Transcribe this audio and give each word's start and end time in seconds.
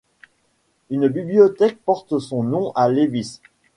Une 0.89 1.07
bibliothèque 1.09 1.77
porte 1.85 2.17
son 2.17 2.41
nom 2.41 2.71
à 2.73 2.89
Lévis. 2.89 3.39